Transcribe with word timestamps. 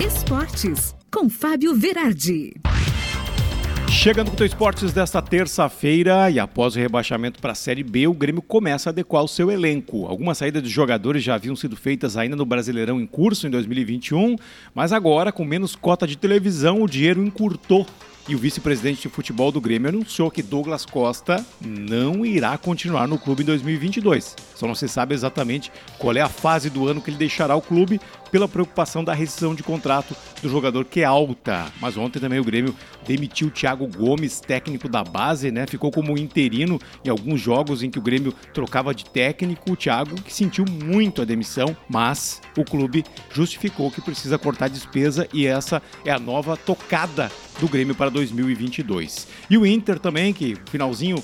Esportes, 0.00 0.94
com 1.12 1.28
Fábio 1.28 1.74
Verardi. 1.74 2.54
Chegando 3.90 4.30
com 4.30 4.40
o 4.40 4.46
Esportes 4.46 4.92
desta 4.92 5.20
terça-feira 5.20 6.30
e 6.30 6.38
após 6.38 6.76
o 6.76 6.78
rebaixamento 6.78 7.40
para 7.40 7.50
a 7.50 7.54
Série 7.56 7.82
B, 7.82 8.06
o 8.06 8.14
Grêmio 8.14 8.40
começa 8.40 8.88
a 8.88 8.92
adequar 8.92 9.24
o 9.24 9.28
seu 9.28 9.50
elenco. 9.50 10.06
Algumas 10.06 10.38
saídas 10.38 10.62
de 10.62 10.68
jogadores 10.68 11.24
já 11.24 11.34
haviam 11.34 11.56
sido 11.56 11.74
feitas 11.74 12.16
ainda 12.16 12.36
no 12.36 12.46
Brasileirão 12.46 13.00
em 13.00 13.06
curso 13.06 13.48
em 13.48 13.50
2021, 13.50 14.36
mas 14.72 14.92
agora, 14.92 15.32
com 15.32 15.44
menos 15.44 15.74
cota 15.74 16.06
de 16.06 16.16
televisão, 16.16 16.80
o 16.80 16.88
dinheiro 16.88 17.24
encurtou 17.24 17.84
e 18.28 18.34
o 18.34 18.38
vice-presidente 18.38 19.02
de 19.02 19.08
futebol 19.08 19.50
do 19.50 19.60
Grêmio 19.60 19.88
anunciou 19.88 20.30
que 20.30 20.42
Douglas 20.42 20.84
Costa 20.84 21.44
não 21.60 22.26
irá 22.26 22.58
continuar 22.58 23.08
no 23.08 23.18
clube 23.18 23.42
em 23.42 23.46
2022. 23.46 24.36
Só 24.54 24.66
não 24.66 24.74
se 24.74 24.86
sabe 24.86 25.14
exatamente 25.14 25.72
qual 25.98 26.14
é 26.14 26.20
a 26.20 26.28
fase 26.28 26.68
do 26.68 26.86
ano 26.86 27.00
que 27.00 27.10
ele 27.10 27.16
deixará 27.16 27.56
o 27.56 27.62
clube 27.62 27.98
pela 28.30 28.46
preocupação 28.46 29.02
da 29.02 29.14
rescisão 29.14 29.54
de 29.54 29.62
contrato 29.62 30.14
do 30.42 30.48
jogador 30.50 30.84
que 30.84 31.00
é 31.00 31.04
alta. 31.04 31.72
Mas 31.80 31.96
ontem 31.96 32.20
também 32.20 32.38
o 32.38 32.44
Grêmio 32.44 32.74
demitiu 33.06 33.48
o 33.48 33.50
Thiago 33.50 33.86
Gomes, 33.86 34.40
técnico 34.40 34.88
da 34.88 35.02
base, 35.02 35.50
né? 35.50 35.66
Ficou 35.66 35.90
como 35.90 36.18
interino 36.18 36.78
em 37.02 37.08
alguns 37.08 37.40
jogos 37.40 37.82
em 37.82 37.90
que 37.90 37.98
o 37.98 38.02
Grêmio 38.02 38.34
trocava 38.52 38.94
de 38.94 39.06
técnico. 39.06 39.72
O 39.72 39.76
Thiago 39.76 40.14
que 40.16 40.34
sentiu 40.34 40.66
muito 40.66 41.22
a 41.22 41.24
demissão, 41.24 41.74
mas 41.88 42.42
o 42.56 42.64
clube 42.64 43.04
justificou 43.32 43.90
que 43.90 44.02
precisa 44.02 44.38
cortar 44.38 44.68
despesa 44.68 45.26
e 45.32 45.46
essa 45.46 45.82
é 46.04 46.10
a 46.10 46.18
nova 46.18 46.56
tocada 46.56 47.30
do 47.58 47.68
Grêmio 47.68 47.94
para 47.94 48.10
2022. 48.10 49.26
E 49.48 49.58
o 49.58 49.66
Inter 49.66 49.98
também, 49.98 50.32
que 50.32 50.56
finalzinho 50.70 51.22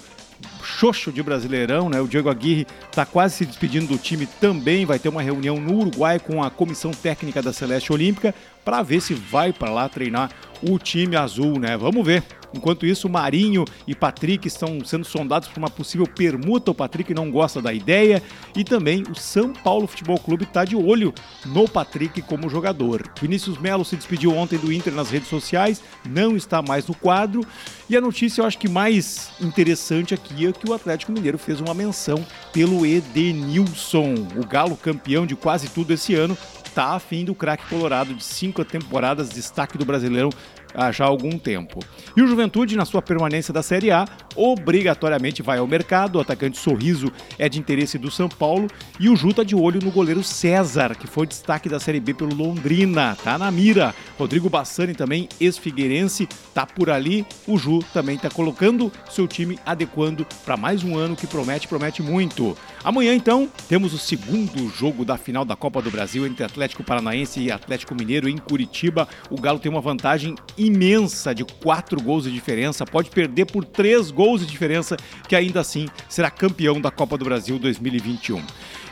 xoxo 0.63 1.13
de 1.13 1.23
Brasileirão, 1.23 1.89
né? 1.89 2.01
O 2.01 2.09
Diego 2.09 2.29
Aguirre 2.29 2.67
está 2.89 3.07
quase 3.07 3.37
se 3.37 3.47
despedindo 3.47 3.87
do 3.87 3.99
time 3.99 4.27
também, 4.27 4.85
vai 4.85 4.99
ter 4.99 5.09
uma 5.09 5.23
reunião 5.23 5.61
no 5.61 5.79
Uruguai 5.79 6.19
com 6.19 6.43
a 6.43 6.51
comissão 6.51 6.91
técnica 6.91 7.41
da 7.41 7.53
Celeste 7.53 7.93
Olímpica 7.93 8.35
para 8.65 8.83
ver 8.83 9.01
se 9.01 9.15
vai 9.15 9.53
para 9.53 9.71
lá 9.71 9.89
treinar 9.89 10.31
o 10.63 10.79
time 10.79 11.17
azul, 11.17 11.59
né? 11.59 11.77
Vamos 11.77 12.05
ver. 12.05 12.25
Enquanto 12.55 12.87
isso, 12.87 13.09
Marinho 13.09 13.65
e 13.87 13.95
Patrick 13.95 14.47
estão 14.47 14.85
sendo 14.85 15.05
sondados 15.05 15.49
por 15.49 15.59
uma 15.59 15.71
possível 15.71 16.07
permuta. 16.07 16.71
O 16.71 16.75
Patrick 16.75 17.13
não 17.13 17.31
gosta 17.31 17.61
da 17.61 17.73
ideia. 17.73 18.23
E 18.57 18.65
também 18.65 19.03
o 19.03 19.15
São 19.15 19.53
Paulo 19.53 19.87
Futebol 19.87 20.19
Clube 20.19 20.45
está 20.45 20.65
de 20.65 20.77
olho 20.77 21.13
no 21.45 21.69
Patrick 21.69 22.23
como 22.23 22.49
jogador. 22.49 23.11
Vinícius 23.21 23.59
Melo 23.59 23.85
se 23.85 23.97
despediu 23.97 24.35
ontem 24.35 24.59
do 24.59 24.73
Inter 24.73 24.93
nas 24.93 25.11
redes 25.11 25.29
sociais, 25.29 25.83
não 26.09 26.37
está 26.37 26.63
mais 26.63 26.87
no 26.87 26.95
quadro. 26.95 27.45
E 27.89 27.97
a 27.97 28.01
notícia 28.01 28.41
eu 28.41 28.47
acho 28.47 28.59
que 28.59 28.69
mais 28.69 29.31
interessante 29.41 30.15
aqui 30.15 30.47
é 30.47 30.53
que 30.53 30.69
o 30.69 30.75
Atlético 30.75 31.13
Mineiro 31.13 31.39
fez 31.39 31.61
uma 31.61 31.75
menção 31.75 32.25
pelo 32.53 32.87
Edenilson, 32.87 34.15
o 34.37 34.47
galo 34.47 34.77
campeão 34.77 35.27
de 35.27 35.37
quase 35.37 35.69
tudo 35.69 35.93
esse 35.93 36.15
ano, 36.15 36.37
está 36.75 36.95
afim 36.95 37.25
do 37.25 37.35
craque 37.35 37.69
colorado 37.69 38.15
de 38.15 38.25
cinco 38.25 38.65
temporadas, 38.65 39.31
destaque 39.31 39.79
do 39.79 39.85
brasileiro 39.85 40.31
há 40.75 40.91
já 40.91 41.05
algum 41.05 41.39
tempo. 41.39 41.81
E 42.17 42.23
o 42.23 42.27
Juventude, 42.27 42.77
na 42.77 42.85
sua 42.85 43.01
permanência 43.01 43.53
da 43.53 43.63
Série 43.63 43.91
A, 43.91 44.07
obrigatoriamente 44.37 45.43
vai 45.43 45.59
ao 45.59 45.67
mercado. 45.67 46.17
O 46.17 46.21
atacante 46.21 46.59
Sorriso 46.59 47.11
é 47.39 47.49
de 47.49 47.59
interesse 47.59 47.99
do 47.99 48.11
São 48.11 48.29
Paulo 48.29 48.69
e 48.99 49.09
o 49.09 49.17
Ju 49.17 49.33
tá 49.33 49.43
de 49.43 49.55
olho 49.55 49.81
no 49.83 49.91
goleiro 49.91 50.23
César, 50.23 50.95
que 50.95 51.07
foi 51.07 51.27
destaque 51.27 51.69
da 51.69 51.81
Série 51.81 52.01
B 52.01 52.15
pelo 52.15 52.35
Londrina, 52.35 53.17
tá 53.23 53.39
na 53.39 53.51
mira. 53.51 53.95
Rodrigo 54.19 54.51
Bassani 54.51 54.95
também, 54.95 55.29
ex-figueirense, 55.41 56.29
tá 56.53 56.67
por 56.67 56.91
ali. 56.91 57.27
O 57.47 57.57
Ju 57.57 57.81
também 57.93 58.19
tá 58.19 58.31
colocando 58.31 58.91
seu 59.11 59.27
time 59.27 59.59
adequando 59.65 60.27
para 60.45 60.57
mais 60.57 60.83
um 60.83 60.97
ano 60.97 61.17
que 61.17 61.27
promete, 61.27 61.69
promete 61.69 62.03
muito. 62.03 62.57
Amanhã 62.83 63.15
então 63.15 63.49
temos 63.69 63.95
o 63.95 63.99
segundo 63.99 64.69
jogo 64.69 65.05
da 65.05 65.17
final 65.17 65.45
da 65.45 65.57
Copa 65.57 65.81
do 65.81 65.91
Brasil 65.91 66.27
entre 66.27 66.45
Atlético 66.45 66.85
Paranaense 66.85 67.41
e 67.41 67.51
Atlético 67.51 67.95
Mineiro 67.95 68.29
em 68.29 68.37
Curitiba. 68.37 69.09
O 69.31 69.41
Galo 69.41 69.59
tem 69.59 69.71
uma 69.71 69.81
vantagem 69.81 70.35
imensa 70.65 71.35
de 71.35 71.45
quatro 71.45 72.01
gols 72.01 72.25
de 72.25 72.33
diferença, 72.33 72.85
pode 72.85 73.11
perder 73.11 73.47
por 73.47 73.65
três 73.65 74.11
gols 74.11 74.41
de 74.41 74.47
diferença, 74.47 74.97
que 75.29 75.37
ainda 75.37 75.61
assim 75.61 75.87
será 76.09 76.31
campeão 76.31 76.81
da 76.81 76.91
Copa 76.91 77.17
do 77.17 77.25
Brasil 77.25 77.59
2021. 77.59 78.43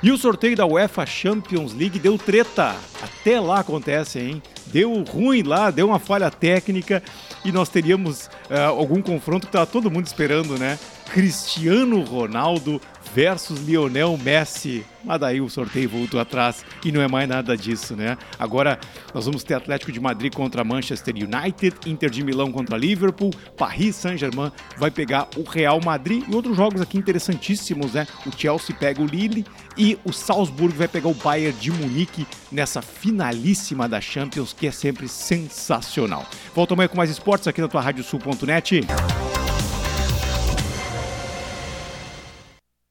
E 0.02 0.10
o 0.10 0.18
sorteio 0.18 0.56
da 0.56 0.66
UEFA 0.66 1.06
Champions 1.06 1.72
League 1.72 1.98
deu 1.98 2.18
treta. 2.18 2.74
Até 3.00 3.38
lá 3.38 3.60
acontece, 3.60 4.18
hein? 4.18 4.42
Deu 4.66 5.04
ruim 5.04 5.42
lá, 5.44 5.70
deu 5.70 5.86
uma 5.86 6.00
falha 6.00 6.28
técnica 6.28 7.02
e 7.44 7.52
nós 7.52 7.68
teríamos 7.68 8.26
uh, 8.50 8.70
algum 8.76 9.00
confronto 9.00 9.46
que 9.46 9.50
estava 9.50 9.66
todo 9.66 9.90
mundo 9.90 10.06
esperando, 10.06 10.58
né? 10.58 10.76
Cristiano 11.12 12.00
Ronaldo 12.02 12.80
versus 13.14 13.60
Lionel 13.60 14.16
Messi. 14.16 14.84
Mas 15.04 15.20
daí 15.20 15.42
o 15.42 15.48
sorteio 15.50 15.88
voltou 15.88 16.18
atrás 16.18 16.64
e 16.82 16.90
não 16.90 17.02
é 17.02 17.08
mais 17.08 17.28
nada 17.28 17.54
disso, 17.54 17.94
né? 17.94 18.16
Agora 18.38 18.78
nós 19.12 19.26
vamos 19.26 19.44
ter 19.44 19.52
Atlético 19.52 19.92
de 19.92 20.00
Madrid 20.00 20.32
contra 20.32 20.64
Manchester 20.64 21.14
United, 21.14 21.76
Inter 21.84 22.08
de 22.08 22.24
Milão 22.24 22.50
contra 22.50 22.78
Liverpool, 22.78 23.30
Paris 23.58 23.96
Saint-Germain 23.96 24.50
vai 24.78 24.90
pegar 24.90 25.28
o 25.36 25.42
Real 25.42 25.80
Madrid 25.84 26.24
e 26.26 26.34
outros 26.34 26.56
jogos 26.56 26.80
aqui 26.80 26.96
interessantíssimos, 26.96 27.92
né? 27.92 28.06
O 28.24 28.30
Chelsea 28.34 28.74
pega 28.74 29.02
o 29.02 29.06
Lille 29.06 29.44
e 29.76 29.98
o 30.04 30.12
Salzburg 30.12 30.74
vai 30.74 30.88
pegar 30.88 31.08
o 31.08 31.14
Bayern 31.14 31.58
de 31.58 31.70
Munique 31.70 32.26
nessa 32.50 32.80
finalíssima 32.80 33.86
da 33.86 34.00
Champions, 34.00 34.54
que 34.54 34.66
é 34.66 34.70
sempre 34.70 35.08
sensacional. 35.08 36.24
Volto 36.54 36.72
amanhã 36.72 36.88
com 36.88 36.96
mais 36.96 37.10
esportes 37.10 37.46
aqui 37.46 37.60
na 37.60 37.68
tua 37.68 37.82
Radiosul.net. 37.82 38.80